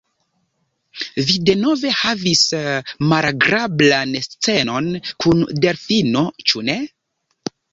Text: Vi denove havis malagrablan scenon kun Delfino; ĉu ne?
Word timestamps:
Vi 1.27 1.35
denove 1.49 1.91
havis 1.97 2.41
malagrablan 3.11 4.17
scenon 4.29 4.89
kun 5.27 5.47
Delfino; 5.67 6.25
ĉu 6.49 6.65
ne? 6.73 6.79